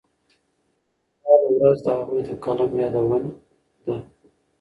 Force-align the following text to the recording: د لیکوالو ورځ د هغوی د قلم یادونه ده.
د 1.21 1.23
لیکوالو 1.23 1.51
ورځ 1.59 1.79
د 1.85 1.87
هغوی 1.97 2.21
د 2.27 2.29
قلم 2.43 2.71
یادونه 2.83 3.17
ده. 3.85 3.95